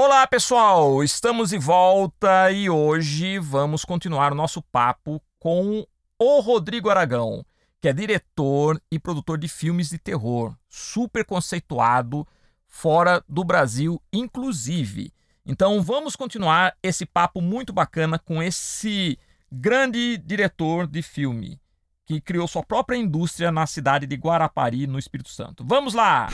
[0.00, 1.02] Olá, pessoal!
[1.02, 5.84] Estamos de volta e hoje vamos continuar o nosso papo com
[6.16, 7.44] o Rodrigo Aragão,
[7.80, 12.24] que é diretor e produtor de filmes de terror, super conceituado
[12.68, 15.12] fora do Brasil, inclusive.
[15.44, 19.18] Então vamos continuar esse papo muito bacana com esse
[19.50, 21.60] grande diretor de filme
[22.06, 25.64] que criou sua própria indústria na cidade de Guarapari, no Espírito Santo.
[25.66, 26.28] Vamos lá!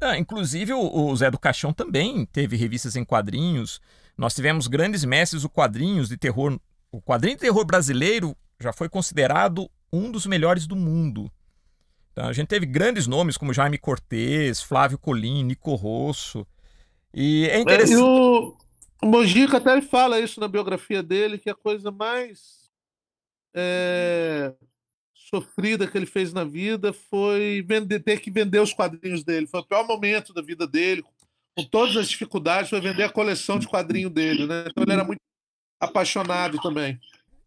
[0.00, 3.80] Ah, inclusive, o, o Zé do Caixão também teve revistas em quadrinhos.
[4.16, 6.58] Nós tivemos grandes mestres do quadrinhos de terror.
[6.92, 11.30] O quadrinho de terror brasileiro já foi considerado um dos melhores do mundo.
[12.12, 16.46] Então, a gente teve grandes nomes como Jaime Cortez, Flávio Colim, Nico Rosso.
[17.12, 17.92] E é interessante.
[17.92, 18.56] É, e o,
[19.02, 22.70] o Mojica até fala isso na biografia dele, que a coisa mais
[23.54, 24.54] é,
[25.28, 29.46] sofrida que ele fez na vida foi vender, ter que vender os quadrinhos dele.
[29.46, 31.04] Foi o pior momento da vida dele,
[31.56, 34.46] com todas as dificuldades, foi vender a coleção de quadrinho dele.
[34.46, 34.66] Né?
[34.68, 35.20] Então ele era muito
[35.80, 37.00] apaixonado também.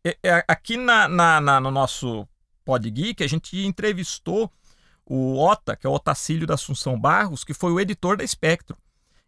[0.05, 2.27] É, é, aqui na, na, na, no nosso
[2.65, 4.51] Pod Geek, a gente entrevistou
[5.05, 8.77] o Ota, que é o Otacílio da Assunção Barros, que foi o editor da Espectro.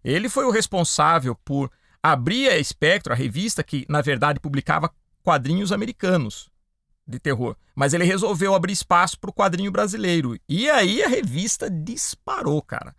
[0.04, 1.72] Ele foi o responsável por
[2.04, 6.51] abrir a Espectro, a revista que, na verdade, publicava quadrinhos americanos
[7.12, 7.56] de terror.
[7.76, 10.38] Mas ele resolveu abrir espaço para o quadrinho brasileiro.
[10.48, 12.96] E aí a revista disparou, cara.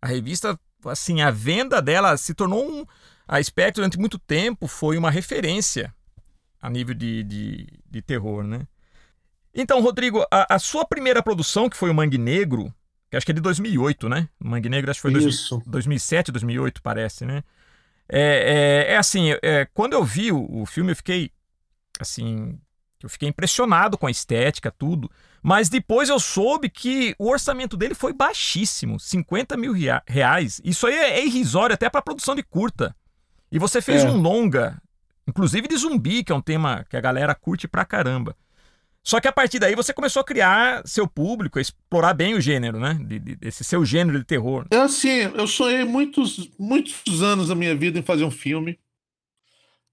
[0.00, 2.86] A revista, assim, a venda dela se tornou um.
[3.28, 5.94] A Spectre, durante muito tempo, foi uma referência
[6.60, 8.66] a nível de, de, de terror, né?
[9.54, 12.72] Então, Rodrigo, a, a, sua primeira produção, que foi o Mangue Negro,
[13.10, 14.28] que acho que é de 2008, né?
[14.40, 15.60] O Mangue Negro acho que foi Isso.
[15.66, 17.42] 2007, 2008, parece, né?
[18.08, 21.30] É, é, é assim, é, quando eu vi o, o filme, eu fiquei,
[21.98, 22.58] assim,
[23.02, 25.10] eu fiquei impressionado com a estética, tudo.
[25.42, 29.72] Mas depois eu soube que o orçamento dele foi baixíssimo 50 mil
[30.06, 30.60] reais.
[30.62, 32.94] Isso aí é irrisório até para produção de curta.
[33.50, 34.10] E você fez é.
[34.10, 34.80] um longa,
[35.26, 38.36] inclusive de zumbi, que é um tema que a galera curte pra caramba.
[39.02, 42.40] Só que a partir daí você começou a criar seu público, a explorar bem o
[42.40, 42.98] gênero, né?
[43.02, 44.66] De, de, esse seu gênero de terror.
[44.70, 48.78] É assim, eu sonhei muitos, muitos anos da minha vida em fazer um filme.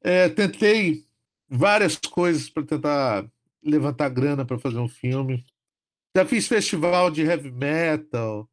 [0.03, 1.06] É, tentei
[1.49, 3.25] várias coisas para tentar
[3.63, 5.45] levantar grana para fazer um filme.
[6.15, 8.49] Já fiz festival de heavy metal,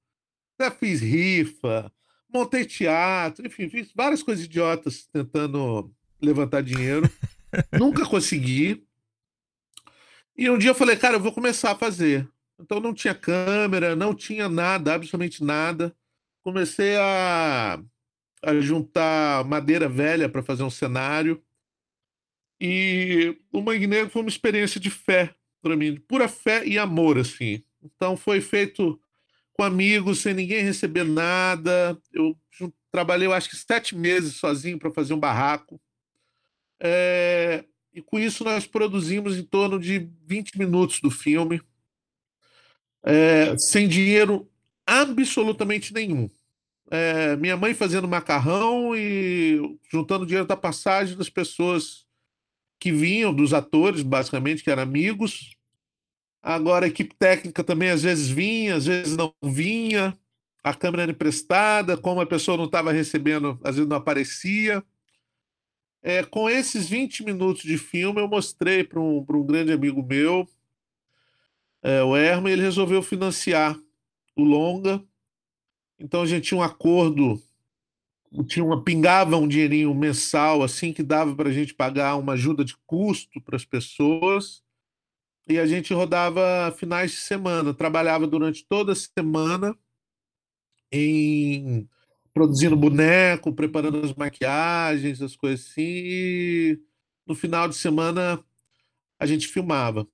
[0.60, 1.90] já fiz rifa,
[2.32, 5.90] montei teatro, enfim, fiz várias coisas idiotas tentando
[6.20, 7.10] levantar dinheiro.
[7.72, 8.84] Nunca consegui.
[10.36, 12.28] E um dia eu falei, cara, eu vou começar a fazer.
[12.58, 15.94] Então não tinha câmera, não tinha nada, absolutamente nada.
[16.42, 17.80] Comecei a,
[18.42, 21.42] a juntar madeira velha para fazer um cenário.
[22.60, 25.34] E o Mangue Negro foi uma experiência de fé
[25.64, 27.62] para mim, pura fé e amor, assim.
[27.82, 29.00] Então foi feito
[29.54, 31.98] com amigos, sem ninguém receber nada.
[32.12, 32.36] Eu
[32.92, 35.80] trabalhei, eu acho que sete meses sozinho para fazer um barraco.
[36.78, 37.64] É...
[37.94, 41.62] E com isso nós produzimos em torno de 20 minutos do filme,
[43.02, 43.56] é...
[43.56, 44.46] sem dinheiro
[44.86, 46.28] absolutamente nenhum.
[46.90, 47.36] É...
[47.36, 52.03] Minha mãe fazendo macarrão e juntando dinheiro da passagem das pessoas
[52.84, 55.56] que vinham dos atores, basicamente, que eram amigos.
[56.42, 60.14] Agora, a equipe técnica também às vezes vinha, às vezes não vinha.
[60.62, 64.84] A câmera era emprestada, como a pessoa não estava recebendo, às vezes não aparecia.
[66.02, 70.46] É, com esses 20 minutos de filme, eu mostrei para um, um grande amigo meu,
[71.82, 73.80] é, o Erma, e ele resolveu financiar
[74.36, 75.02] o longa.
[75.98, 77.42] Então a gente tinha um acordo
[78.42, 82.64] tinha uma pingava um dinheirinho mensal assim que dava para a gente pagar uma ajuda
[82.64, 84.64] de custo para as pessoas
[85.48, 87.74] e a gente rodava finais de semana.
[87.74, 89.76] Trabalhava durante toda a semana
[90.90, 91.88] em
[92.32, 96.80] produzindo boneco preparando as maquiagens as coisas assim e
[97.26, 98.42] no final de semana
[99.18, 100.08] a gente filmava.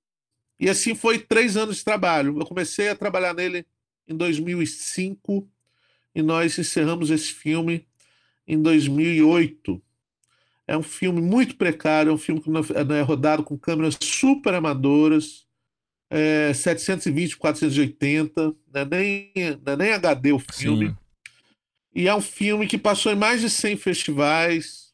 [0.59, 2.37] E assim foi três anos de trabalho.
[2.37, 3.65] Eu comecei a trabalhar nele
[4.07, 5.49] em 2005
[6.13, 7.87] e nós encerramos esse filme
[8.51, 9.81] em 2008.
[10.67, 12.49] É um filme muito precário, é um filme que
[12.93, 15.45] é rodado com câmeras super amadoras,
[16.09, 19.31] é 720 480, não é nem,
[19.65, 20.89] não é nem HD o filme.
[20.89, 20.97] Sim.
[21.95, 24.93] E é um filme que passou em mais de 100 festivais,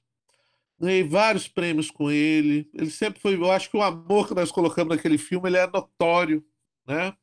[0.79, 2.69] ganhei vários prêmios com ele.
[2.73, 5.67] Ele sempre foi, eu acho que o amor que nós colocamos naquele filme ele é
[5.67, 6.43] notório,
[6.87, 7.13] né?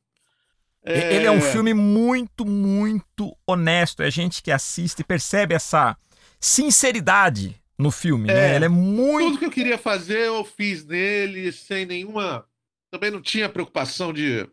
[0.83, 1.15] É...
[1.15, 4.03] Ele é um filme muito, muito honesto.
[4.03, 5.97] É gente que assiste e percebe essa
[6.39, 8.33] sinceridade no filme, né?
[8.33, 8.55] é, né?
[8.55, 9.27] Ele é muito.
[9.27, 12.45] Tudo que eu queria fazer, eu fiz nele, sem nenhuma
[12.91, 14.47] Também não tinha preocupação de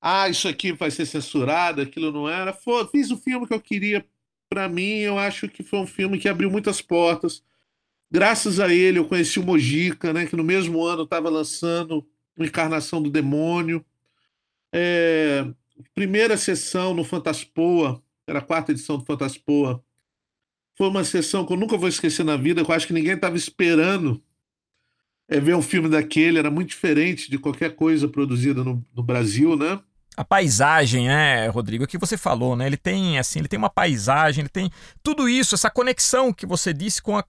[0.00, 2.52] ah, isso aqui vai ser censurado, aquilo não era.
[2.52, 4.04] Foi, fiz o filme que eu queria
[4.48, 4.98] para mim.
[4.98, 7.42] Eu acho que foi um filme que abriu muitas portas.
[8.10, 12.06] Graças a ele, eu conheci o Mojica, né, que no mesmo ano estava lançando
[12.38, 13.84] Encarnação do Demônio.
[14.72, 15.44] É,
[15.94, 19.84] primeira sessão no Fantaspoa, era a quarta edição do Fantaspoa.
[20.78, 23.14] Foi uma sessão que eu nunca vou esquecer na vida, que eu acho que ninguém
[23.14, 24.22] estava esperando
[25.28, 29.56] é, ver um filme daquele, era muito diferente de qualquer coisa produzida no, no Brasil,
[29.56, 29.80] né?
[30.16, 32.66] a paisagem, né, Rodrigo, é que você falou, né?
[32.66, 34.68] Ele tem assim, ele tem uma paisagem, ele tem
[35.00, 37.24] tudo isso, essa conexão que você disse com, a,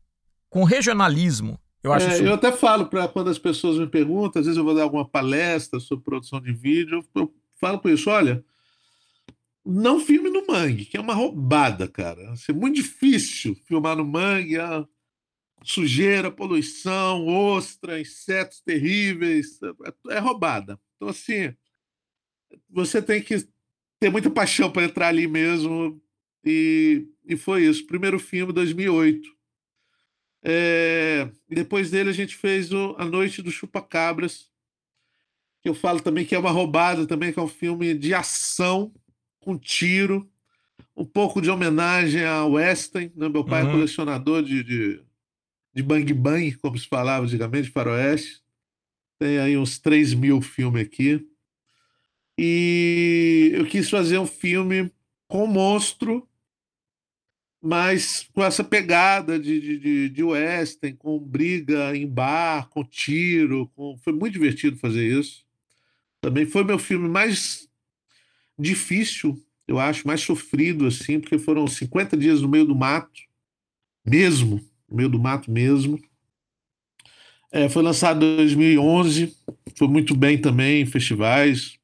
[0.50, 1.60] com o regionalismo.
[1.84, 2.24] Eu, acho é, isso...
[2.24, 5.08] eu até falo para quando as pessoas me perguntam, às vezes eu vou dar alguma
[5.08, 7.32] palestra sobre produção de vídeo, eu
[7.62, 8.44] falo para isso, olha,
[9.66, 12.34] não filme no mangue, que é uma roubada, cara.
[12.48, 14.88] É muito difícil filmar no mangue, a
[15.64, 19.60] sujeira, poluição, ostra, insetos terríveis,
[20.10, 20.80] é, é roubada.
[20.96, 21.54] Então assim,
[22.70, 23.48] você tem que
[24.00, 26.02] ter muita paixão para entrar ali mesmo.
[26.44, 27.86] E, e foi isso.
[27.86, 29.30] Primeiro filme, 2008.
[30.42, 34.50] É, depois dele, a gente fez o, A Noite do Chupacabras,
[35.62, 38.94] que eu falo também que é uma roubada, também que é um filme de ação,
[39.40, 40.30] com tiro,
[40.96, 43.12] um pouco de homenagem a Western.
[43.16, 43.30] Né?
[43.30, 43.70] Meu pai é uhum.
[43.70, 45.02] é colecionador de, de,
[45.74, 48.42] de bang bang, como se falava antigamente, faroeste.
[49.18, 51.26] Tem aí uns 3 mil filmes aqui.
[52.38, 54.92] E eu quis fazer um filme
[55.28, 56.28] com monstro,
[57.62, 63.68] mas com essa pegada de, de, de western, com briga em bar, com tiro.
[63.76, 63.98] Com...
[63.98, 65.46] Foi muito divertido fazer isso.
[66.22, 67.69] Também foi meu filme mais
[68.60, 73.22] difícil, eu acho, mais sofrido, assim, porque foram 50 dias no meio do mato,
[74.06, 74.60] mesmo,
[74.90, 76.00] no meio do mato mesmo.
[77.52, 79.36] É, foi lançado em 2011,
[79.76, 81.80] foi muito bem também em festivais.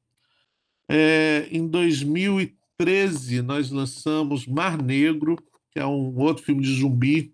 [0.90, 5.38] É, em 2013, nós lançamos Mar Negro,
[5.72, 7.34] que é um outro filme de zumbi,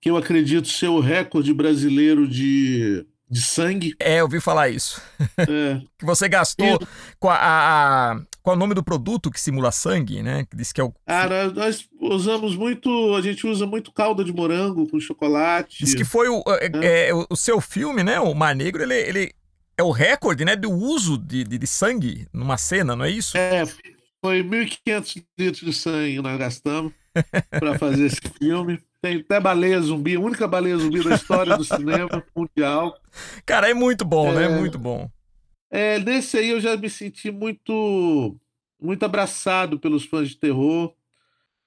[0.00, 3.94] que eu acredito ser o recorde brasileiro de, de sangue.
[3.98, 5.00] É, eu ouvi falar isso.
[5.36, 5.80] É.
[5.98, 6.86] que você gastou e...
[7.18, 10.46] com a, a, Qual é o nome do produto que simula sangue, né?
[10.48, 10.92] Que diz que é o.
[11.06, 13.14] Cara, nós usamos muito.
[13.16, 15.84] A gente usa muito calda de morango com chocolate.
[15.84, 17.08] Diz que foi o, é.
[17.08, 18.20] É, o, o seu filme, né?
[18.20, 19.32] O Mar Negro, ele, ele
[19.76, 23.36] é o recorde, né, do uso de, de, de sangue numa cena, não é isso?
[23.36, 23.64] É,
[24.24, 26.92] foi 1.500 litros de sangue nós gastamos
[27.50, 28.80] para fazer esse filme.
[29.06, 32.98] Tem até baleia zumbi, a única baleia zumbi da história do cinema mundial.
[33.44, 34.44] Cara, é muito bom, né?
[34.44, 34.58] é, né?
[34.58, 35.08] Muito bom.
[35.70, 38.36] É, nesse aí eu já me senti muito,
[38.80, 40.92] muito abraçado pelos fãs de terror.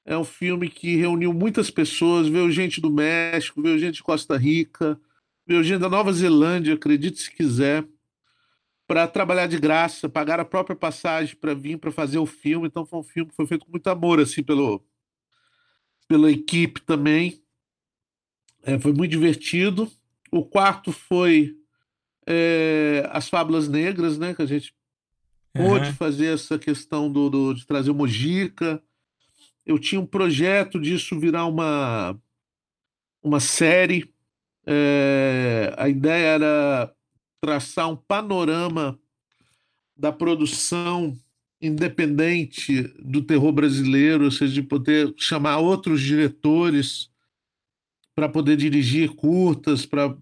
[0.06, 4.36] É um filme que reuniu muitas pessoas, veio gente do México, veio gente de Costa
[4.36, 5.00] Rica,
[5.48, 7.86] veio gente da Nova Zelândia, acredite se quiser
[8.86, 12.68] para trabalhar de graça, pagar a própria passagem para vir para fazer o filme.
[12.68, 14.84] Então foi um filme que foi feito com muito amor assim pelo
[16.10, 17.40] pela equipe também.
[18.64, 19.90] É, foi muito divertido.
[20.32, 21.56] O quarto foi
[22.28, 24.34] é, as Fábulas Negras, né?
[24.34, 24.74] Que a gente
[25.56, 25.68] uhum.
[25.68, 28.82] pôde fazer essa questão do, do, de trazer o Mojica.
[29.66, 32.20] Eu tinha um projeto disso virar uma,
[33.22, 34.12] uma série.
[34.66, 36.94] É, a ideia era
[37.40, 39.00] traçar um panorama
[39.96, 41.16] da produção
[41.62, 47.10] independente do terror brasileiro, ou seja, de poder chamar outros diretores
[48.16, 50.16] para poder dirigir curtas, para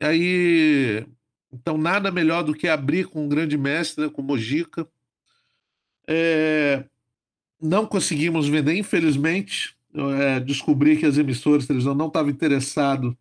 [0.00, 1.06] aí
[1.52, 4.88] então nada melhor do que abrir com um grande mestre, né, com Mojica.
[6.06, 6.84] É...
[7.60, 9.76] Não conseguimos vender, infelizmente.
[10.20, 13.14] É, descobri que as emissoras de televisão não estavam interessadas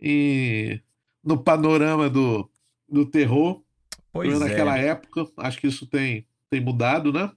[0.00, 0.82] em
[1.22, 2.50] no panorama do,
[2.86, 3.63] do terror.
[4.14, 4.86] Pois naquela é.
[4.86, 7.32] época, acho que isso tem, tem mudado, né?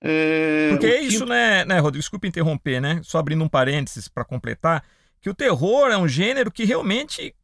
[0.00, 2.00] É, Porque é isso, né, né, Rodrigo?
[2.00, 3.00] Desculpa interromper, né?
[3.02, 4.84] Só abrindo um parênteses para completar,
[5.20, 7.34] que o terror é um gênero que realmente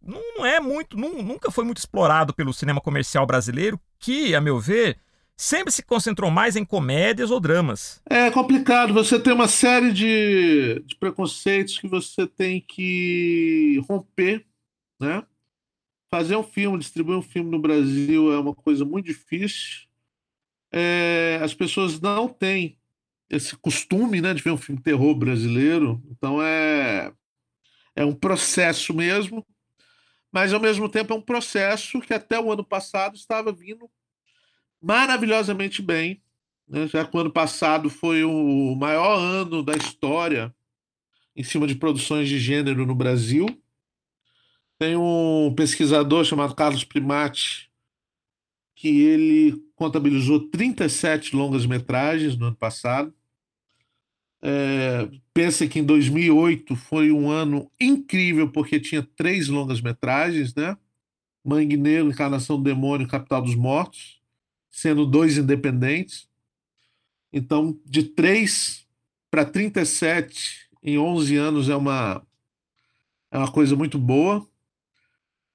[0.00, 4.96] não é muito, nunca foi muito explorado pelo cinema comercial brasileiro, que, a meu ver,
[5.36, 8.00] sempre se concentrou mais em comédias ou dramas.
[8.08, 14.46] É complicado, você tem uma série de, de preconceitos que você tem que romper
[15.00, 15.22] né?
[16.16, 19.86] Fazer um filme, distribuir um filme no Brasil é uma coisa muito difícil.
[20.72, 22.78] É, as pessoas não têm
[23.28, 27.12] esse costume né, de ver um filme terror brasileiro, então é,
[27.94, 29.46] é um processo mesmo,
[30.32, 33.86] mas ao mesmo tempo é um processo que até o ano passado estava vindo
[34.80, 36.22] maravilhosamente bem,
[36.66, 40.50] né, já que o ano passado foi o maior ano da história
[41.36, 43.46] em cima de produções de gênero no Brasil.
[44.78, 47.70] Tem um pesquisador chamado Carlos Primati,
[48.74, 53.12] que ele contabilizou 37 longas-metragens no ano passado.
[54.42, 60.76] É, pensa que em 2008 foi um ano incrível, porque tinha três longas-metragens, né?
[61.42, 64.20] Mangue Negro, Encarnação do Demônio, Capital dos Mortos,
[64.68, 66.28] sendo dois independentes.
[67.32, 68.86] Então, de 3
[69.30, 72.26] para 37 em 11 anos é uma,
[73.30, 74.46] é uma coisa muito boa.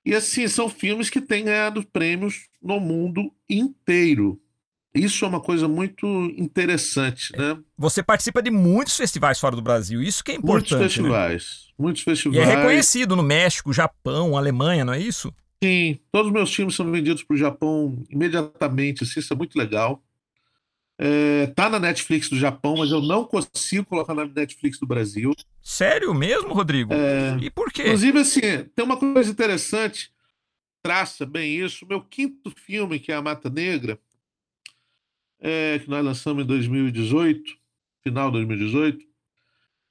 [0.05, 4.41] E assim, são filmes que têm ganhado prêmios no mundo inteiro.
[4.93, 6.05] Isso é uma coisa muito
[6.37, 7.57] interessante, né?
[7.77, 10.71] Você participa de muitos festivais fora do Brasil, isso que é importante.
[10.71, 10.83] Muitos né?
[10.83, 11.73] festivais, né?
[11.79, 12.47] muitos festivais.
[12.47, 15.33] E é reconhecido no México, Japão, Alemanha, não é isso?
[15.63, 19.57] Sim, todos os meus filmes são vendidos para o Japão imediatamente, assim, isso é muito
[19.57, 20.03] legal.
[21.03, 25.33] É, tá na Netflix do Japão, mas eu não consigo colocar na Netflix do Brasil.
[25.59, 26.93] Sério mesmo, Rodrigo?
[26.93, 27.81] É, e por quê?
[27.81, 28.41] Inclusive, assim,
[28.75, 30.13] tem uma coisa interessante,
[30.83, 31.87] traça bem isso.
[31.87, 33.99] Meu quinto filme, que é A Mata Negra,
[35.39, 37.57] é, que nós lançamos em 2018,
[38.03, 39.03] final de 2018,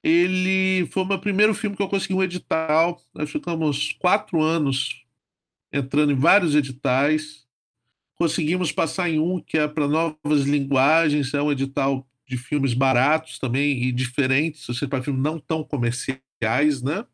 [0.05, 3.03] ele foi o meu primeiro filme que eu consegui um edital.
[3.13, 5.05] Nós ficamos quatro anos
[5.73, 7.45] entrando em vários editais.
[8.21, 13.39] Conseguimos passar em um que é para novas linguagens, é um edital de filmes baratos
[13.39, 17.07] também e diferentes, ou seja, para filmes não tão comerciais, né?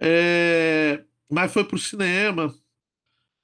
[0.00, 2.54] É, mas foi para o cinema,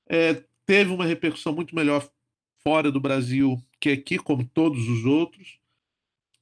[0.09, 2.09] é, teve uma repercussão muito melhor
[2.63, 5.59] fora do Brasil que aqui, como todos os outros.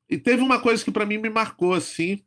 [0.08, 2.22] E teve uma coisa que para mim me marcou assim.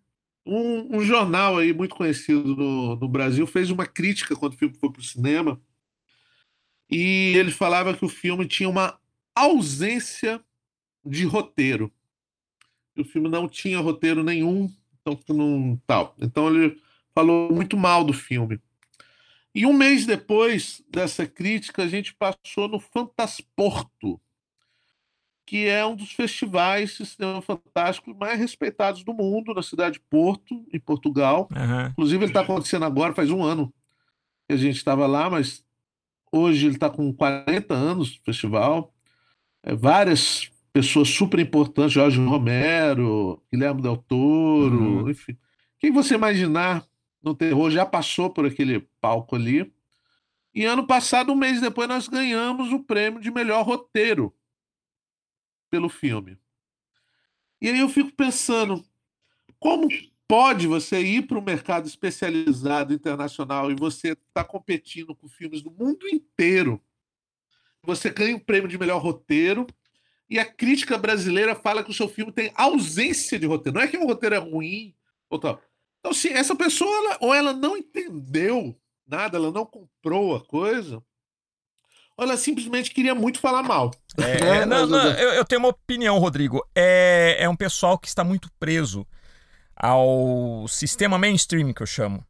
[0.46, 4.76] Um, um, jornal aí muito conhecido no, no Brasil fez uma crítica quando o filme
[4.76, 5.62] foi para o cinema
[6.90, 9.00] e ele falava que o filme tinha uma
[9.36, 10.42] ausência
[11.04, 11.92] de roteiro.
[12.98, 16.16] O filme não tinha roteiro nenhum, então não tal.
[16.20, 16.80] Então ele
[17.14, 18.60] falou muito mal do filme.
[19.54, 24.20] E um mês depois dessa crítica, a gente passou no Fantasporto,
[25.46, 30.02] que é um dos festivais de cinema fantástico mais respeitados do mundo, na cidade de
[30.10, 31.48] Porto, em Portugal.
[31.52, 31.88] Uhum.
[31.88, 33.74] Inclusive, ele está acontecendo agora, faz um ano
[34.48, 35.65] que a gente estava lá, mas
[36.38, 38.94] Hoje ele está com 40 anos no festival.
[39.64, 45.10] É, várias pessoas super importantes, Jorge Romero, Guilherme Del Toro, uhum.
[45.10, 45.38] enfim.
[45.80, 46.86] Quem você imaginar
[47.24, 49.74] no terror já passou por aquele palco ali.
[50.54, 54.36] E ano passado, um mês depois, nós ganhamos o prêmio de melhor roteiro
[55.70, 56.38] pelo filme.
[57.62, 58.84] E aí eu fico pensando,
[59.58, 59.88] como
[60.28, 65.72] pode você ir para o mercado especializado internacional e você está competindo com filmes do
[65.72, 66.82] mundo inteiro.
[67.84, 69.68] Você ganha o prêmio de melhor roteiro
[70.30, 73.78] e a crítica brasileira fala que o seu filme tem ausência de roteiro.
[73.78, 74.96] Não é que o roteiro é ruim
[75.30, 75.62] ou tal.
[76.00, 78.76] Então, se essa pessoa ela, ou ela não entendeu
[79.08, 81.02] nada, ela não comprou a coisa,
[82.18, 83.92] ou ela simplesmente queria muito falar mal.
[84.18, 84.66] É, né?
[84.66, 86.64] não, não, eu, eu, tenho uma opinião, Rodrigo.
[86.76, 89.06] É, é um pessoal que está muito preso
[89.76, 92.26] ao sistema mainstream que eu chamo.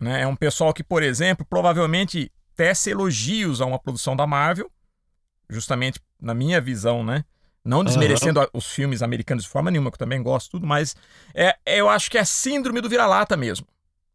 [0.00, 0.22] Né?
[0.22, 4.70] É um pessoal que, por exemplo, provavelmente tece elogios a uma produção da Marvel,
[5.48, 7.24] justamente na minha visão, né?
[7.64, 8.46] Não desmerecendo uhum.
[8.54, 10.94] os filmes americanos de forma nenhuma, que eu também gosto tudo, mas
[11.34, 13.66] é, eu acho que é a síndrome do vira-lata mesmo.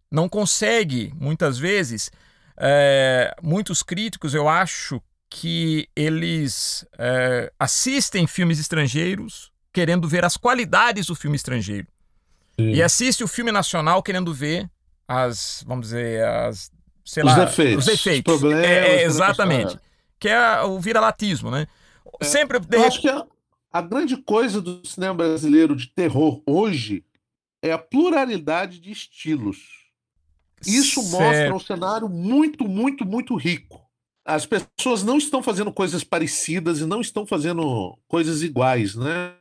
[0.09, 2.09] Não consegue, muitas vezes,
[2.57, 11.07] é, muitos críticos, eu acho que eles é, assistem filmes estrangeiros querendo ver as qualidades
[11.07, 11.87] do filme estrangeiro.
[12.61, 12.73] Sim.
[12.73, 14.69] E assiste o filme nacional querendo ver
[15.07, 16.71] as, vamos dizer, as,
[17.03, 18.33] sei os lá, defeitos, os efeitos.
[18.33, 19.77] Os problemas, é, é, exatamente.
[20.19, 21.67] Que é o viralatismo, né?
[22.19, 22.59] É, Sempre.
[22.59, 22.77] De...
[22.77, 23.25] Eu acho que a,
[23.71, 27.03] a grande coisa do cinema brasileiro de terror hoje
[27.61, 29.81] é a pluralidade de estilos.
[30.65, 31.21] Isso certo.
[31.21, 33.81] mostra um cenário muito, muito, muito rico.
[34.23, 39.33] As pessoas não estão fazendo coisas parecidas e não estão fazendo coisas iguais, né?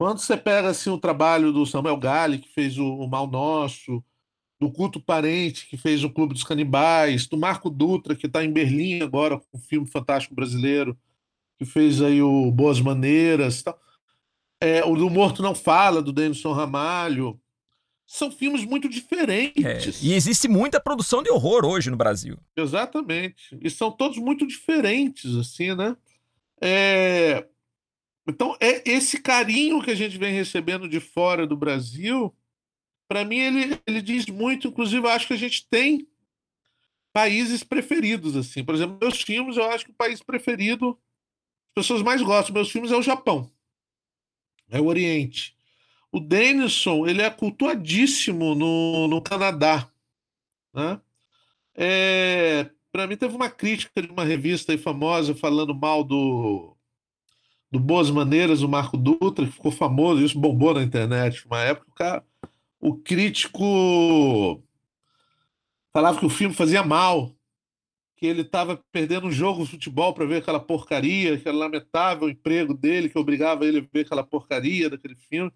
[0.00, 4.02] Quando você pega assim, o trabalho do Samuel Gali, que fez o, o Mal Nosso,
[4.58, 8.50] do Culto Parente, que fez o Clube dos Canibais, do Marco Dutra, que está em
[8.50, 10.98] Berlim agora com o filme fantástico brasileiro,
[11.58, 13.78] que fez aí o Boas Maneiras, tal.
[14.58, 17.38] É, o do Morto Não Fala, do Denison Ramalho.
[18.06, 20.02] São filmes muito diferentes.
[20.02, 22.38] É, e existe muita produção de horror hoje no Brasil.
[22.56, 23.54] Exatamente.
[23.60, 25.94] E são todos muito diferentes, assim, né?
[26.58, 27.46] É,
[28.30, 32.34] então, é esse carinho que a gente vem recebendo de fora do Brasil,
[33.08, 34.68] para mim, ele, ele diz muito.
[34.68, 36.06] Inclusive, eu acho que a gente tem
[37.12, 38.36] países preferidos.
[38.36, 38.64] assim.
[38.64, 40.98] Por exemplo, meus filmes, eu acho que o país preferido,
[41.70, 43.50] as pessoas mais gostam meus filmes é o Japão,
[44.70, 45.56] é o Oriente.
[46.12, 49.90] O Denison, ele é cultuadíssimo no, no Canadá.
[50.72, 51.00] Né?
[51.74, 56.76] É, para mim teve uma crítica de uma revista famosa falando mal do,
[57.70, 61.46] do Boas Maneiras, o Marco Dutra, que ficou famoso, isso bombou na internet.
[61.46, 62.24] Uma época o, cara,
[62.80, 64.62] o crítico
[65.92, 67.32] falava que o filme fazia mal,
[68.16, 72.74] que ele estava perdendo um jogo de futebol para ver aquela porcaria, aquele lamentável emprego
[72.74, 75.52] dele que obrigava ele a ver aquela porcaria daquele filme.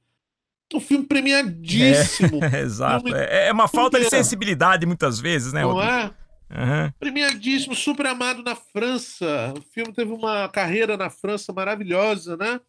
[0.73, 2.40] Um filme premiadíssimo.
[2.42, 3.04] É, exato.
[3.04, 5.62] Filme é, é uma falta de sensibilidade muitas vezes, né?
[5.62, 6.12] Não é?
[6.54, 6.92] Uhum.
[7.00, 9.52] Premiadíssimo, super amado na França.
[9.58, 12.61] O filme teve uma carreira na França maravilhosa, né?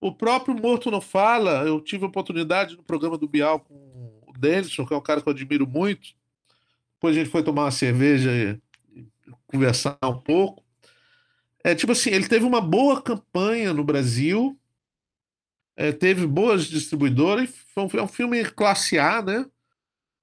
[0.00, 3.74] O próprio Morto Não Fala, eu tive a oportunidade no programa do Bial com
[4.26, 6.10] o Denison, que é um cara que eu admiro muito.
[6.94, 9.06] Depois a gente foi tomar uma cerveja e
[9.46, 10.62] conversar um pouco.
[11.64, 14.56] É tipo assim, ele teve uma boa campanha no Brasil,
[15.76, 19.46] é, teve boas distribuidoras, foi um, é um filme classe A, né?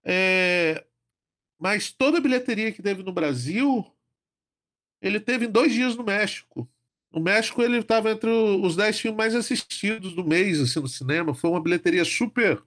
[0.03, 0.85] É,
[1.65, 3.83] mas toda a bilheteria que teve no Brasil,
[5.01, 6.69] ele teve em dois dias no México.
[7.11, 11.33] No México ele estava entre os dez filmes mais assistidos do mês assim, no cinema.
[11.33, 12.61] Foi uma bilheteria super,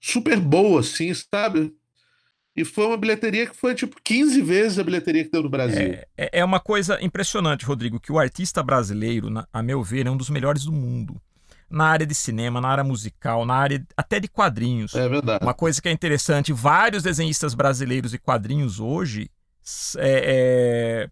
[0.00, 1.74] super boa, assim, sabe?
[2.54, 5.92] E foi uma bilheteria que foi tipo 15 vezes a bilheteria que deu no Brasil.
[5.92, 10.10] É, é, é uma coisa impressionante, Rodrigo, que o artista brasileiro, a meu ver, é
[10.12, 11.20] um dos melhores do mundo.
[11.72, 14.94] Na área de cinema, na área musical, na área até de quadrinhos.
[14.94, 15.42] É verdade.
[15.42, 19.30] Uma coisa que é interessante, vários desenhistas brasileiros de quadrinhos hoje
[19.96, 21.08] é,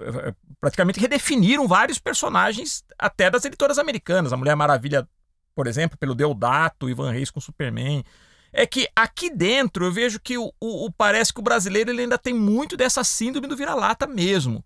[0.00, 4.32] é, é, praticamente redefiniram vários personagens até das editoras americanas.
[4.32, 5.08] A Mulher Maravilha,
[5.54, 8.04] por exemplo, pelo Deodato, Ivan Reis com Superman
[8.54, 12.02] é que aqui dentro eu vejo que o, o, o, parece que o brasileiro ele
[12.02, 14.64] ainda tem muito dessa síndrome do vira-lata mesmo.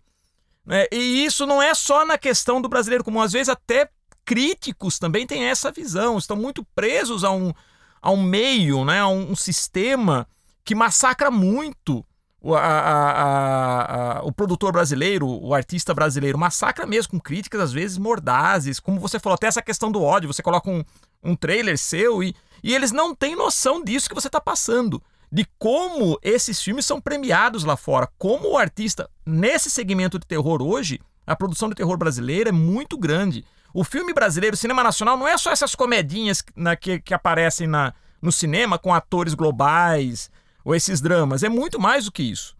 [0.63, 0.85] Né?
[0.91, 3.89] E isso não é só na questão do brasileiro comum, às vezes até
[4.29, 7.51] críticos também têm essa visão, estão muito presos a um,
[7.99, 8.99] a um meio, né?
[8.99, 10.27] a um, sistema
[10.63, 12.05] que massacra muito
[12.39, 17.73] o, a, a, a, o produtor brasileiro, o artista brasileiro, massacra mesmo, com críticas às
[17.73, 20.83] vezes mordazes, como você falou, até essa questão do ódio, você coloca um,
[21.23, 25.01] um trailer seu e e eles não têm noção disso que você está passando.
[25.31, 28.09] De como esses filmes são premiados lá fora.
[28.17, 32.97] Como o artista, nesse segmento de terror hoje, a produção de terror brasileira é muito
[32.97, 33.45] grande.
[33.73, 37.67] O filme brasileiro, o cinema nacional, não é só essas comedinhas na, que, que aparecem
[37.67, 40.31] na, no cinema com atores globais
[40.63, 41.43] ou esses dramas.
[41.43, 42.55] É muito mais do que isso.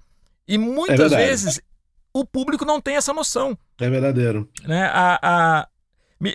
[0.47, 1.61] E muitas é vezes
[2.13, 3.57] o público não tem essa noção.
[3.79, 4.49] É verdadeiro.
[4.63, 4.85] Né?
[4.85, 5.67] A, a,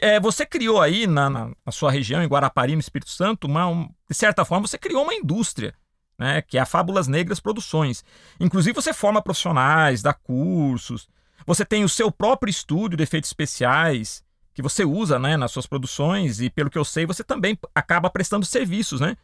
[0.01, 3.67] é, você criou aí na, na, na, sua região, em Guarapari, no Espírito Santo, uma,
[3.69, 5.75] um, de certa forma, você criou uma indústria,
[6.19, 8.05] né, que é a Fábulas Negras Produções.
[8.41, 11.09] Inclusive, você forma profissionais, dá cursos,
[11.47, 14.24] você tem o seu próprio estúdio de efeitos especiais,
[14.55, 18.09] que você usa né, nas suas produções, e pelo que eu sei, você também acaba
[18.09, 19.17] prestando serviços né,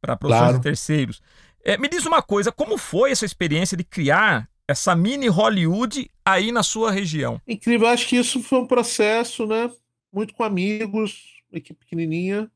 [0.00, 0.58] para produções claro.
[0.58, 1.22] de terceiros.
[1.64, 6.50] É, me diz uma coisa, como foi essa experiência de criar essa mini Hollywood aí
[6.50, 7.40] na sua região?
[7.46, 9.70] Incrível, acho que isso foi um processo, né?
[10.12, 12.50] muito com amigos, equipe pequenininha.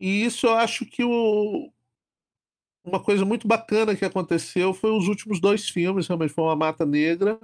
[0.00, 1.70] E isso eu acho que o,
[2.84, 6.84] uma coisa muito bacana que aconteceu foi os últimos dois filmes, realmente foi uma Mata
[6.84, 7.38] Negra.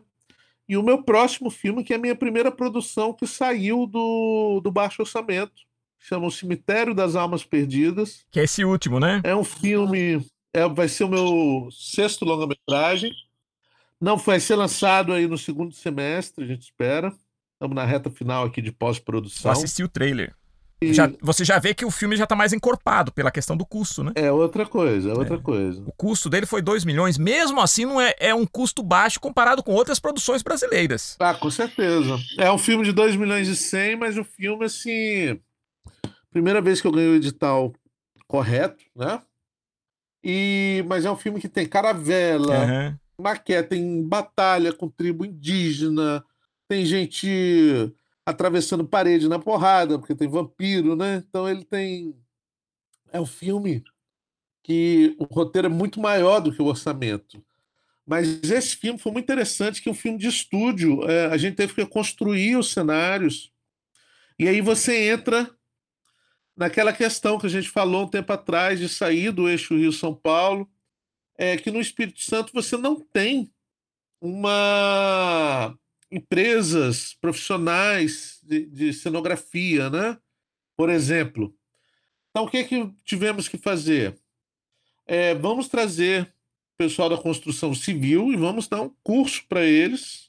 [0.69, 4.71] E o meu próximo filme, que é a minha primeira produção que saiu do, do
[4.71, 5.63] baixo orçamento,
[5.99, 8.27] chama O Cemitério das Almas Perdidas.
[8.31, 9.21] Que é esse último, né?
[9.25, 13.13] É um filme, é, vai ser o meu sexto longa-metragem.
[14.01, 17.13] Não vai ser lançado aí no segundo semestre, a gente espera.
[17.55, 19.51] Estamos na reta final aqui de pós-produção.
[19.51, 20.37] assisti o trailer.
[20.81, 24.05] Já, você já vê que o filme já está mais encorpado pela questão do custo,
[24.05, 24.13] né?
[24.15, 25.41] É outra coisa, é outra é.
[25.41, 25.83] coisa.
[25.85, 29.63] O custo dele foi 2 milhões, mesmo assim não é, é um custo baixo comparado
[29.63, 31.17] com outras produções brasileiras.
[31.19, 32.17] Ah, com certeza.
[32.39, 35.41] É um filme de 2 milhões e 100, mas o filme, assim...
[36.31, 37.73] Primeira vez que eu ganhei o edital
[38.29, 39.21] correto, né?
[40.23, 40.85] E...
[40.87, 42.97] Mas é um filme que tem caravela, uhum.
[43.21, 46.25] maquete, tem batalha com tribo indígena
[46.69, 47.91] tem gente
[48.29, 51.25] atravessando parede na porrada, porque tem vampiro, né?
[51.27, 52.15] Então ele tem.
[53.11, 53.83] É um filme
[54.63, 57.43] que o roteiro é muito maior do que o orçamento.
[58.07, 61.09] Mas esse filme foi muito interessante, que é um filme de estúdio.
[61.09, 63.51] É, a gente teve que construir os cenários.
[64.39, 65.51] E aí você entra
[66.55, 70.71] naquela questão que a gente falou um tempo atrás de sair do eixo Rio-São Paulo,
[71.35, 73.51] é que no Espírito Santo você não tem
[74.21, 75.75] uma
[76.11, 80.19] empresas profissionais de, de cenografia, né?
[80.77, 81.55] Por exemplo.
[82.31, 84.19] Então, o que, é que tivemos que fazer?
[85.07, 86.25] É, vamos trazer
[86.75, 90.29] o pessoal da construção civil e vamos dar um curso para eles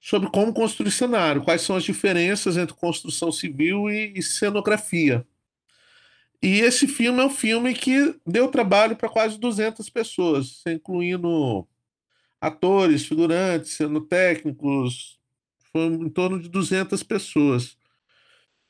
[0.00, 5.26] sobre como construir cenário, quais são as diferenças entre construção civil e, e cenografia.
[6.40, 11.66] E esse filme é um filme que deu trabalho para quase 200 pessoas, incluindo
[12.40, 15.18] atores, figurantes, sendo técnicos,
[15.72, 17.76] foi em torno de 200 pessoas.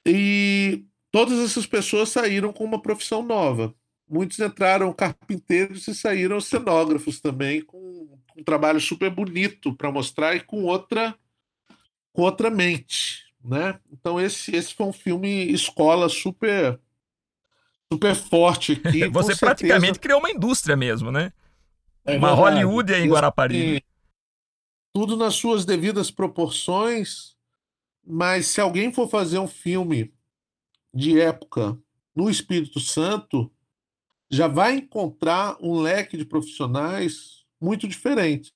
[0.07, 3.74] E todas essas pessoas saíram com uma profissão nova.
[4.09, 10.40] Muitos entraram carpinteiros e saíram cenógrafos também, com um trabalho super bonito para mostrar e
[10.40, 11.14] com outra,
[12.12, 13.26] com outra mente.
[13.44, 13.78] Né?
[13.92, 16.81] Então, esse, esse foi um filme escola super
[17.92, 19.09] super forte aqui.
[19.12, 20.00] Você praticamente certeza...
[20.00, 21.33] criou uma indústria mesmo, né?
[22.09, 22.64] É uma verdade.
[22.64, 23.75] Hollywood em Guarapari.
[23.75, 23.81] Né?
[24.94, 27.37] Tudo nas suas devidas proporções,
[28.05, 30.11] mas se alguém for fazer um filme
[30.92, 31.79] de época
[32.16, 33.53] no Espírito Santo,
[34.31, 38.53] já vai encontrar um leque de profissionais muito diferentes.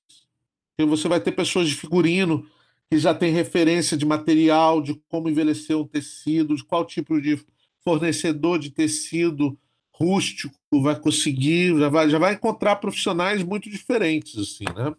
[0.75, 2.49] Porque você vai ter pessoas de figurino
[2.89, 7.39] que já tem referência de material, de como envelhecer um tecido, de qual tipo de
[7.83, 9.57] fornecedor de tecido
[9.93, 14.93] rústico vai conseguir, já vai, já vai encontrar profissionais muito diferentes, assim, né?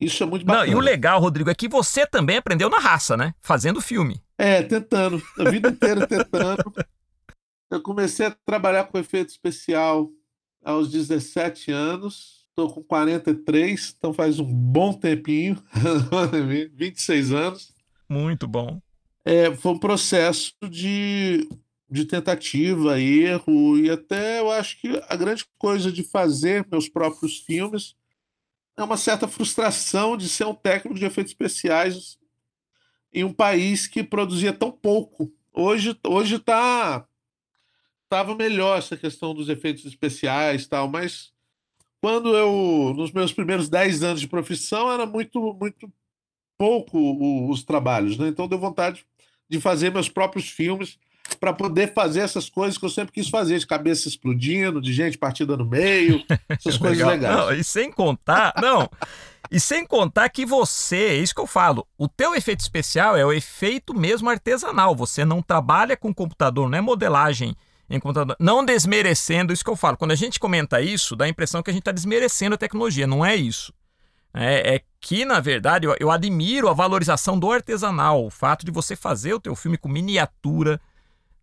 [0.00, 0.66] Isso é muito bacana.
[0.66, 3.34] Não, e o legal, Rodrigo, é que você também aprendeu na raça, né?
[3.42, 4.22] Fazendo filme.
[4.38, 5.22] É, tentando.
[5.38, 6.72] A vida inteira tentando.
[7.70, 10.10] Eu comecei a trabalhar com efeito especial
[10.64, 12.46] aos 17 anos.
[12.48, 15.62] Estou com 43, então faz um bom tempinho
[16.74, 17.72] 26 anos.
[18.08, 18.80] Muito bom.
[19.24, 21.48] É, foi um processo de
[21.90, 27.38] de tentativa, erro, e até eu acho que a grande coisa de fazer meus próprios
[27.38, 27.96] filmes
[28.76, 32.16] é uma certa frustração de ser um técnico de efeitos especiais
[33.12, 35.32] em um país que produzia tão pouco.
[35.52, 37.04] Hoje hoje tá
[38.04, 41.32] estava melhor essa questão dos efeitos especiais tal, mas
[42.00, 45.92] quando eu nos meus primeiros 10 anos de profissão era muito muito
[46.56, 48.28] pouco os trabalhos, né?
[48.28, 49.04] Então deu vontade
[49.48, 50.98] de fazer meus próprios filmes
[51.40, 55.16] para poder fazer essas coisas que eu sempre quis fazer, de cabeça explodindo, de gente
[55.16, 57.10] partida no meio, essas coisas Legal.
[57.10, 57.36] legais.
[57.36, 58.88] Não, e sem contar, não.
[59.50, 63.24] E sem contar que você, é isso que eu falo, o teu efeito especial é
[63.24, 64.94] o efeito mesmo artesanal.
[64.94, 67.56] Você não trabalha com computador, não é modelagem
[67.88, 68.36] em computador.
[68.38, 69.96] Não desmerecendo isso que eu falo.
[69.96, 73.06] Quando a gente comenta isso, dá a impressão que a gente está desmerecendo a tecnologia.
[73.06, 73.72] Não é isso.
[74.32, 78.24] É, é que, na verdade, eu, eu admiro a valorização do artesanal.
[78.24, 80.80] O fato de você fazer o teu filme com miniatura,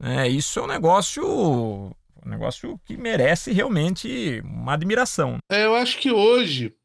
[0.01, 5.37] é, isso é um negócio, um negócio que merece realmente uma admiração.
[5.49, 6.75] É, eu acho que hoje,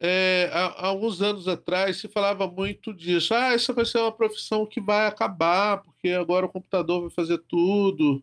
[0.00, 3.34] é, há, há, alguns anos atrás, se falava muito disso.
[3.34, 7.38] Ah, essa vai ser uma profissão que vai acabar, porque agora o computador vai fazer
[7.48, 8.22] tudo.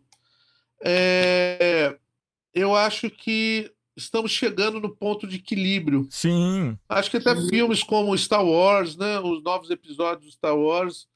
[0.82, 1.96] É,
[2.54, 6.06] eu acho que estamos chegando no ponto de equilíbrio.
[6.10, 6.78] Sim.
[6.88, 7.48] Acho que até Sim.
[7.48, 11.06] filmes como Star Wars, né, os novos episódios de Star Wars,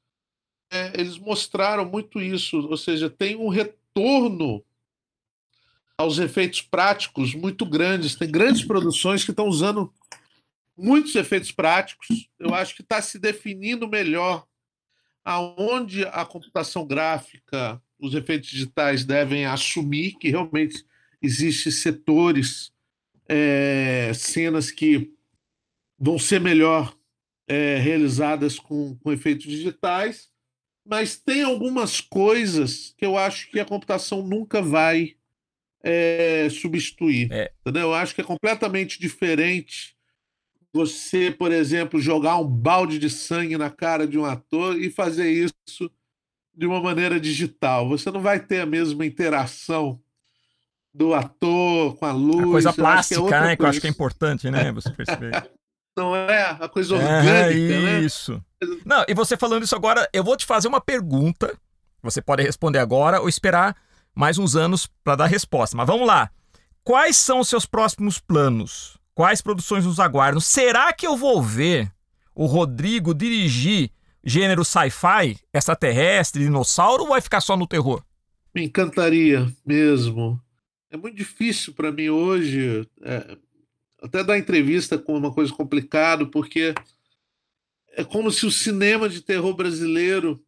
[0.74, 4.64] é, eles mostraram muito isso, ou seja, tem um retorno
[5.96, 8.16] aos efeitos práticos muito grandes.
[8.16, 9.92] Tem grandes produções que estão usando
[10.76, 12.28] muitos efeitos práticos.
[12.40, 14.44] Eu acho que está se definindo melhor
[15.24, 20.84] aonde a computação gráfica, os efeitos digitais devem assumir que realmente
[21.22, 22.72] existem setores,
[23.28, 25.12] é, cenas que
[25.96, 26.94] vão ser melhor
[27.46, 30.34] é, realizadas com, com efeitos digitais
[30.85, 35.14] mas tem algumas coisas que eu acho que a computação nunca vai
[35.83, 37.33] é, substituir.
[37.33, 37.53] É.
[37.61, 37.88] Entendeu?
[37.88, 39.94] Eu acho que é completamente diferente
[40.73, 45.31] você, por exemplo, jogar um balde de sangue na cara de um ator e fazer
[45.31, 45.55] isso
[46.53, 47.88] de uma maneira digital.
[47.88, 50.01] Você não vai ter a mesma interação
[50.92, 52.40] do ator com a luz.
[52.40, 53.47] A coisa é plástica, que é né?
[53.47, 53.57] Coisa.
[53.57, 54.73] Que eu acho que é importante, né?
[54.73, 55.51] Você perceber.
[55.96, 58.00] Não é a coisa orgânica, é, né?
[58.00, 58.42] Isso.
[58.85, 61.57] Não, e você falando isso agora, eu vou te fazer uma pergunta.
[62.02, 63.76] Você pode responder agora ou esperar
[64.14, 65.76] mais uns anos para dar resposta.
[65.76, 66.30] Mas vamos lá.
[66.83, 68.98] Quais são os seus próximos planos?
[69.14, 70.40] Quais produções nos aguardam?
[70.40, 71.90] Será que eu vou ver
[72.35, 73.90] o Rodrigo dirigir
[74.24, 78.02] gênero sci-fi, extraterrestre, dinossauro ou vai ficar só no terror?
[78.54, 80.40] Me encantaria mesmo.
[80.90, 83.37] É muito difícil para mim hoje é,
[84.04, 86.74] até dar entrevista com uma coisa complicada, porque
[87.92, 90.44] é como se o cinema de terror brasileiro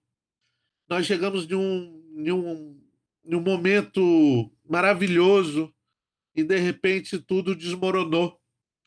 [0.86, 2.78] nós chegamos de um, de um,
[3.24, 5.72] de um momento maravilhoso
[6.34, 8.38] e de repente tudo desmoronou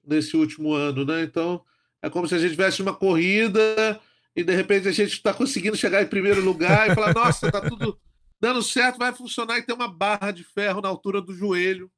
[0.06, 1.24] nesse último ano, né?
[1.24, 1.66] Então
[2.00, 4.00] é como se a gente tivesse uma corrida
[4.36, 7.60] e de repente a gente está conseguindo chegar em primeiro lugar e falar nossa, está
[7.60, 8.00] tudo
[8.40, 11.92] dando certo, vai funcionar e tem uma barra de ferro na altura do joelho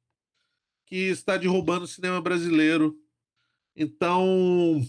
[0.92, 2.94] que está derrubando o cinema brasileiro.
[3.74, 4.86] Então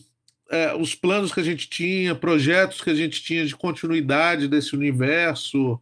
[0.51, 4.75] é, os planos que a gente tinha, projetos que a gente tinha de continuidade desse
[4.75, 5.81] universo,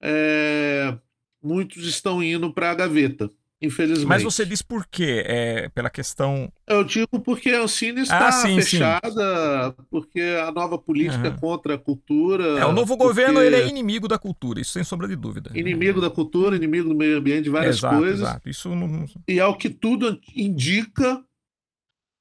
[0.00, 0.96] é,
[1.42, 3.28] muitos estão indo para a gaveta,
[3.60, 4.06] infelizmente.
[4.06, 5.22] Mas você diz por quê?
[5.26, 6.52] É pela questão.
[6.66, 9.84] Eu digo porque a Ancine está ah, sim, fechada, sim.
[9.90, 11.36] porque a nova política uhum.
[11.36, 12.58] contra a cultura.
[12.58, 15.50] É, o novo governo ele é inimigo da cultura, isso sem sombra de dúvida.
[15.54, 18.20] Inimigo da cultura, inimigo do meio ambiente, várias exato, coisas.
[18.20, 18.48] Exato.
[18.48, 19.06] Isso não...
[19.26, 21.22] E ao que tudo indica,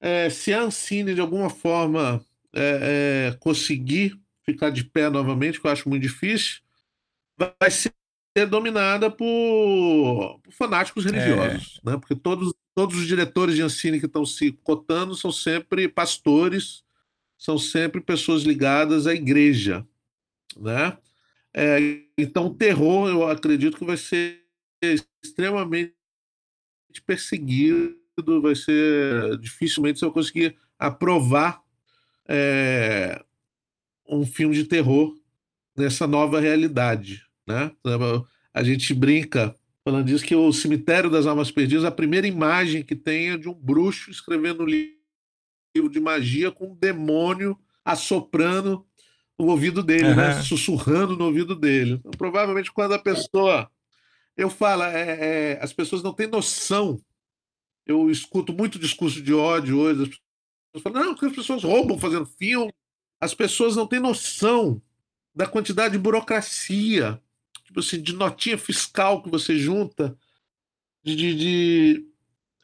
[0.01, 5.67] é, se a Ancine de alguma forma é, é, conseguir ficar de pé novamente, que
[5.67, 6.61] eu acho muito difícil,
[7.37, 7.91] vai ser
[8.43, 11.91] dominada por, por fanáticos religiosos, é.
[11.91, 11.97] né?
[11.97, 16.83] Porque todos, todos os diretores de ensino que estão se cotando são sempre pastores,
[17.37, 19.85] são sempre pessoas ligadas à igreja,
[20.57, 20.97] né?
[21.53, 21.77] É,
[22.17, 24.43] então, o terror, eu acredito que vai ser
[24.81, 25.93] extremamente
[27.05, 27.95] perseguido,
[28.41, 31.61] vai ser dificilmente você vai conseguir aprovar
[32.27, 33.23] é,
[34.07, 35.15] um filme de terror
[35.75, 37.71] nessa nova realidade, né?
[38.53, 42.95] A gente brinca falando disso que o cemitério das almas perdidas, a primeira imagem que
[42.95, 48.85] tem é de um bruxo escrevendo um livro de magia com um demônio assoprando
[49.37, 50.15] no ouvido dele, uhum.
[50.15, 50.41] né?
[50.41, 51.99] sussurrando no ouvido dele.
[51.99, 53.69] Então, provavelmente quando a pessoa
[54.37, 56.99] eu falo, é, é, as pessoas não têm noção.
[57.85, 60.01] Eu escuto muito discurso de ódio hoje.
[60.03, 62.73] As pessoas falam, não, porque as pessoas roubam fazendo filme.
[63.19, 64.81] As pessoas não têm noção
[65.33, 67.21] da quantidade de burocracia,
[67.65, 70.17] tipo assim, de notinha fiscal que você junta,
[71.03, 72.05] de, de, de...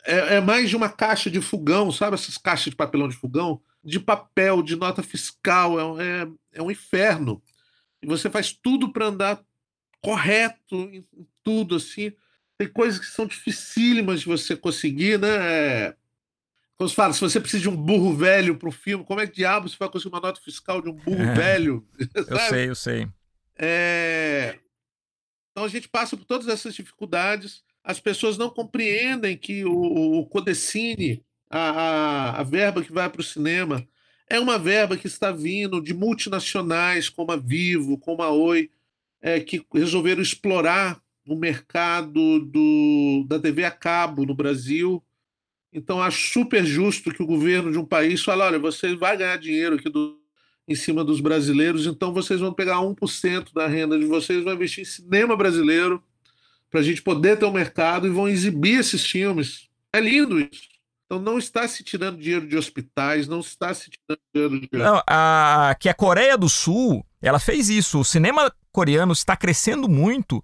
[0.06, 3.62] É, é, mais de uma caixa de fogão, sabe essas caixas de papelão de fogão?
[3.84, 7.42] De papel, de nota fiscal, é, é, é um inferno.
[8.02, 9.44] E você faz tudo para andar
[10.02, 11.06] correto em
[11.44, 12.12] tudo, assim.
[12.58, 15.94] Tem coisas que são dificílimas de você conseguir, né?
[16.76, 19.28] Como se fala, se você precisa de um burro velho para o filme, como é
[19.28, 21.88] que diabo você vai conseguir uma nota fiscal de um burro é, velho?
[22.16, 23.08] eu sei, eu sei.
[23.56, 24.58] É,
[25.52, 27.64] então a gente passa por todas essas dificuldades.
[27.84, 33.22] As pessoas não compreendem que o, o Codecine, a, a, a verba que vai para
[33.22, 33.86] o cinema,
[34.30, 38.72] é uma verba que está vindo de multinacionais como a Vivo, como a Oi,
[39.22, 45.04] é, que resolveram explorar o mercado do, da TV a cabo no Brasil.
[45.74, 49.38] Então, acho super justo que o governo de um país fale: olha, você vai ganhar
[49.38, 50.21] dinheiro aqui do,
[50.72, 54.82] em cima dos brasileiros, então vocês vão pegar 1% da renda de vocês, vão investir
[54.82, 56.02] em cinema brasileiro,
[56.70, 59.70] para a gente poder ter um mercado e vão exibir esses filmes.
[59.94, 60.70] É lindo isso.
[61.06, 64.70] Então não está se tirando dinheiro de hospitais, não está se tirando dinheiro de.
[64.72, 68.00] Não, a, que a Coreia do Sul ela fez isso.
[68.00, 70.42] O cinema coreano está crescendo muito,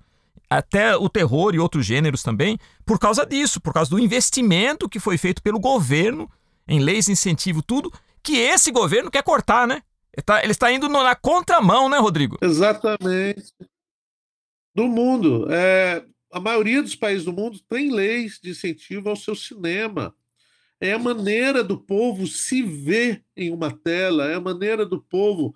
[0.49, 4.99] até o terror e outros gêneros também, por causa disso, por causa do investimento que
[4.99, 6.29] foi feito pelo governo
[6.67, 9.81] em leis de incentivo, tudo, que esse governo quer cortar, né?
[10.17, 12.39] Ele está, ele está indo na contramão, né, Rodrigo?
[12.41, 13.53] Exatamente.
[14.73, 15.45] Do mundo.
[15.51, 20.11] É, a maioria dos países do mundo tem leis de incentivo ao seu cinema.
[20.81, 25.55] É a maneira do povo se ver em uma tela, é a maneira do povo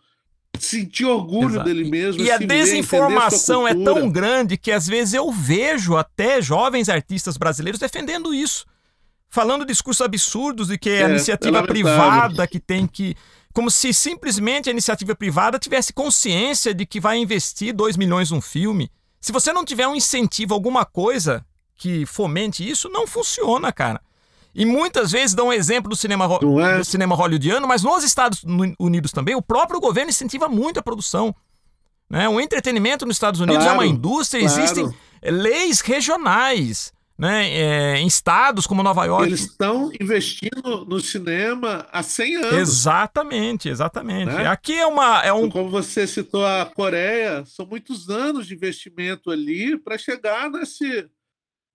[0.59, 1.65] sentir orgulho Exato.
[1.65, 2.21] dele mesmo.
[2.21, 7.35] E a desinformação ver, é tão grande que às vezes eu vejo até jovens artistas
[7.35, 8.65] brasileiros defendendo isso.
[9.27, 13.15] Falando discursos absurdos de que é, a é, iniciativa é privada que tem que
[13.51, 18.41] como se simplesmente a iniciativa privada tivesse consciência de que vai investir 2 milhões num
[18.41, 18.89] filme.
[19.19, 24.01] Se você não tiver um incentivo, alguma coisa que fomente isso, não funciona, cara.
[24.53, 26.77] E muitas vezes dão um exemplo do cinema, é?
[26.77, 28.43] do cinema hollywoodiano, mas nos Estados
[28.79, 31.33] Unidos também, o próprio governo incentiva muito a produção.
[32.09, 32.27] Né?
[32.27, 34.61] O entretenimento nos Estados Unidos claro, é uma indústria, claro.
[34.61, 39.27] existem leis regionais né, é, em estados como Nova York.
[39.27, 42.53] Eles estão investindo no cinema há 100 anos.
[42.53, 44.33] Exatamente, exatamente.
[44.33, 44.47] Né?
[44.47, 45.21] Aqui é uma.
[45.21, 45.47] É um...
[45.47, 51.07] Como você citou a Coreia, são muitos anos de investimento ali para chegar nesse,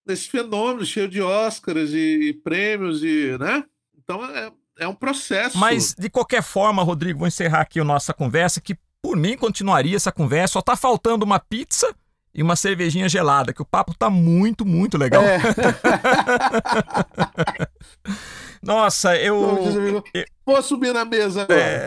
[0.04, 3.62] nesse fenômeno cheio de Oscars e, e prêmios, e, né?
[3.96, 5.56] Então é, é um processo.
[5.58, 9.94] Mas, de qualquer forma, Rodrigo, vou encerrar aqui a nossa conversa, que por mim continuaria
[9.94, 10.54] essa conversa.
[10.54, 11.94] Só está faltando uma pizza
[12.36, 15.24] e uma cervejinha gelada, que o papo tá muito, muito legal.
[15.24, 15.40] É.
[18.62, 20.04] Nossa, eu,
[20.44, 21.46] Vou subir na mesa.
[21.48, 21.86] É...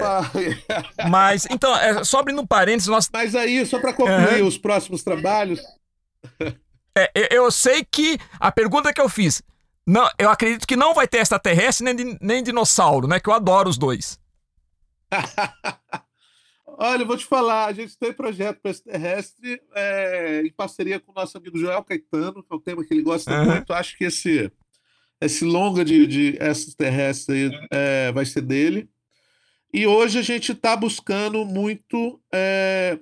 [1.07, 2.88] Mas, então, é, só abrindo um parênteses.
[2.88, 3.07] Nós...
[3.13, 4.47] Mas aí, só para concluir uhum.
[4.47, 5.62] os próximos trabalhos.
[6.97, 9.43] É, eu sei que a pergunta que eu fiz.
[9.85, 13.19] Não, eu acredito que não vai ter extraterrestre nem, nem dinossauro, né?
[13.19, 14.19] Que eu adoro os dois.
[16.82, 21.12] Olha, eu vou te falar, a gente tem projeto para terrestre é, em parceria com
[21.12, 23.52] o nosso amigo Joel Caetano, que é um tema que ele gosta uhum.
[23.52, 23.74] muito.
[23.74, 24.50] Acho que esse,
[25.20, 28.89] esse longa de, de extraterrestre é, vai ser dele.
[29.74, 32.98] E hoje a gente está buscando muito é,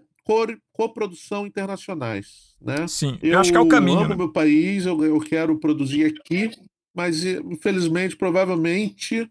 [0.74, 2.88] coprodução internacionais, né?
[2.88, 4.00] Sim, eu, eu acho que é o caminho.
[4.00, 4.16] Eu amo né?
[4.16, 6.50] meu país, eu, eu quero produzir aqui,
[6.96, 9.30] mas infelizmente, provavelmente,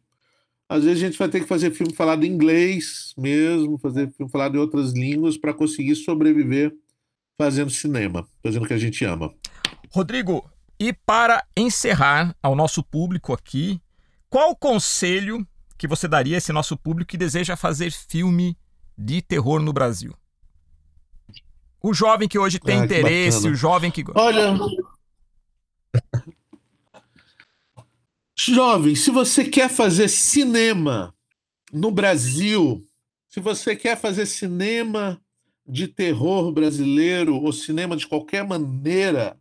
[0.68, 4.30] às vezes a gente vai ter que fazer filme falado em inglês mesmo, fazer filme
[4.30, 6.74] falado em outras línguas para conseguir sobreviver
[7.38, 9.32] fazendo cinema, fazendo o que a gente ama.
[9.90, 10.48] Rodrigo,
[10.78, 13.80] e para encerrar ao nosso público aqui,
[14.28, 15.46] qual o conselho
[15.78, 18.56] que você daria a esse nosso público que deseja fazer filme
[18.96, 20.14] de terror no Brasil?
[21.82, 24.04] O jovem que hoje tem ah, interesse, o jovem que.
[24.14, 24.58] Olha.
[28.38, 31.14] Jovem, se você quer fazer cinema
[31.72, 32.84] no Brasil,
[33.28, 35.20] se você quer fazer cinema
[35.66, 39.38] de terror brasileiro ou cinema de qualquer maneira,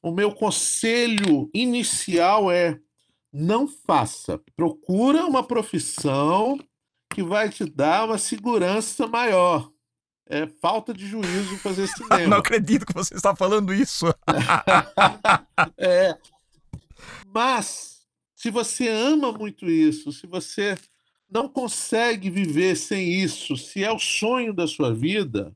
[0.00, 2.78] o meu conselho inicial é
[3.32, 4.40] não faça.
[4.56, 6.58] Procura uma profissão
[7.12, 9.70] que vai te dar uma segurança maior.
[10.26, 12.28] É falta de juízo fazer cinema.
[12.28, 14.06] Não acredito que você está falando isso.
[15.76, 16.16] é.
[17.26, 17.99] Mas,
[18.40, 20.74] se você ama muito isso, se você
[21.30, 25.54] não consegue viver sem isso, se é o sonho da sua vida,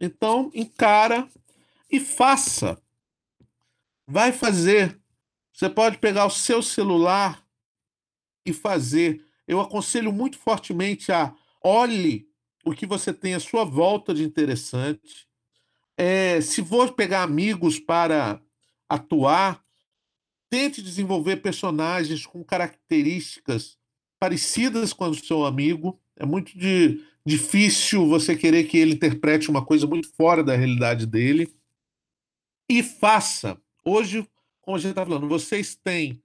[0.00, 1.28] então encara
[1.90, 2.80] e faça.
[4.06, 4.98] Vai fazer.
[5.52, 7.46] Você pode pegar o seu celular
[8.42, 9.22] e fazer.
[9.46, 12.26] Eu aconselho muito fortemente a olhe
[12.64, 15.28] o que você tem à sua volta de interessante.
[15.94, 18.40] É, se for pegar amigos para
[18.88, 19.62] atuar,
[20.50, 23.76] tente desenvolver personagens com características
[24.18, 26.00] parecidas com o seu amigo.
[26.16, 31.06] É muito de, difícil você querer que ele interprete uma coisa muito fora da realidade
[31.06, 31.52] dele.
[32.68, 33.60] E faça.
[33.84, 34.26] Hoje,
[34.60, 36.22] como a gente está falando, vocês têm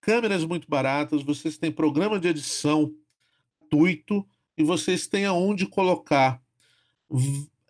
[0.00, 2.92] câmeras muito baratas, vocês têm programa de edição
[3.74, 6.40] gratuito e vocês têm aonde colocar.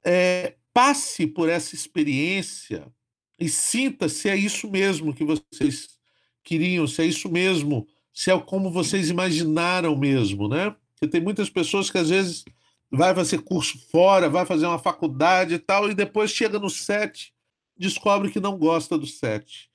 [0.04, 2.92] É, passe por essa experiência
[3.38, 5.93] e sinta se é isso mesmo que vocês
[6.44, 10.74] queriam, se é isso mesmo, se é como vocês imaginaram mesmo, né?
[10.92, 12.44] Porque tem muitas pessoas que às vezes
[12.90, 17.34] vai fazer curso fora, vai fazer uma faculdade e tal, e depois chega no set
[17.76, 19.70] descobre que não gosta do set.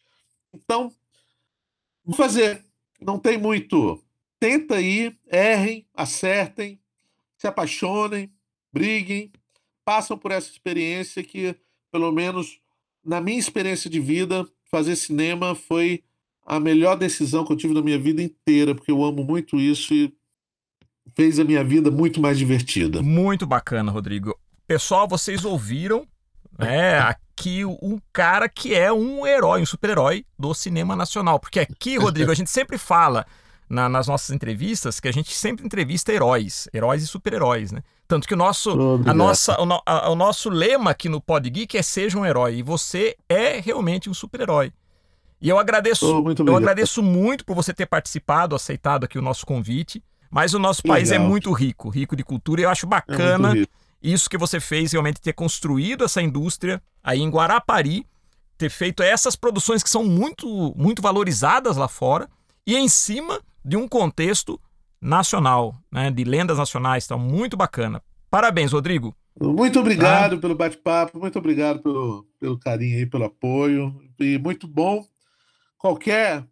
[0.53, 0.93] Então,
[2.03, 2.63] vou fazer.
[2.99, 4.03] Não tem muito.
[4.39, 6.79] Tenta aí, errem, acertem,
[7.38, 8.32] se apaixonem,
[8.71, 9.32] briguem,
[9.84, 11.55] passam por essa experiência que,
[11.91, 12.60] pelo menos
[13.03, 16.03] na minha experiência de vida, fazer cinema foi
[16.49, 19.93] a melhor decisão que eu tive na minha vida inteira, porque eu amo muito isso
[19.93, 20.12] e
[21.15, 23.03] fez a minha vida muito mais divertida.
[23.03, 24.35] Muito bacana, Rodrigo.
[24.67, 26.07] Pessoal, vocês ouviram
[26.57, 31.39] né, aqui um cara que é um herói, um super-herói do cinema nacional.
[31.39, 33.27] Porque aqui, Rodrigo, a gente sempre fala
[33.69, 37.83] na, nas nossas entrevistas que a gente sempre entrevista heróis, heróis e super-heróis, né?
[38.07, 38.71] Tanto que o nosso,
[39.05, 42.55] a nossa, o, a, o, nosso lema aqui no Pod Geek é seja um herói.
[42.55, 44.73] E você é realmente um super-herói.
[45.41, 49.45] E eu agradeço, oh, eu agradeço muito por você ter participado, aceitado aqui o nosso
[49.45, 50.04] convite.
[50.30, 51.25] Mas o nosso país é Legal.
[51.25, 53.65] é muito rico, rico de cultura, e eu acho é bacana é
[54.02, 58.06] isso que você fez, realmente ter construído essa indústria aí em Guarapari,
[58.58, 62.30] ter feito essas produções que são muito, muito valorizadas lá fora
[62.65, 64.60] e em cima de um contexto
[65.02, 68.02] nacional, né, de lendas nacionais, então muito bacana.
[68.30, 69.15] Parabéns, Rodrigo.
[69.39, 70.39] Muito obrigado ah.
[70.39, 75.06] pelo bate-papo, muito obrigado pelo, pelo carinho aí, pelo apoio e muito bom.
[75.79, 76.43] Qualquer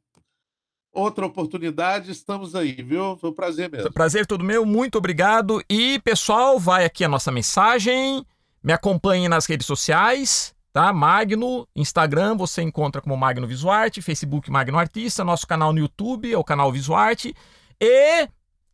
[0.94, 3.18] outra oportunidade, estamos aí, viu?
[3.18, 3.92] Foi um prazer mesmo.
[3.92, 5.62] Prazer todo meu, muito obrigado.
[5.70, 8.26] E, pessoal, vai aqui a nossa mensagem.
[8.64, 10.94] Me acompanhe nas redes sociais, tá?
[10.94, 16.38] Magno, Instagram você encontra como Magno Visuarte, Facebook Magno Artista, nosso canal no YouTube é
[16.38, 17.36] o canal Visuarte.
[17.80, 18.28] E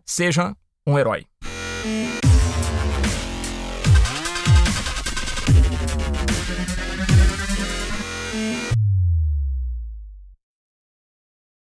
[0.05, 1.25] seja um herói.